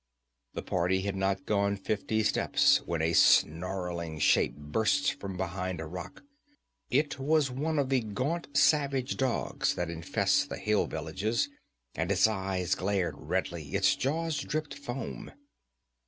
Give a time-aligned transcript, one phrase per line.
[0.55, 5.85] The party had not gone fifty steps when a snarling shape burst from behind a
[5.85, 6.23] rock.
[6.89, 11.49] It was one of the gaunt savage dogs that infested the hill villages,
[11.93, 15.33] and its eyes glared redly, its jaws dripped foam.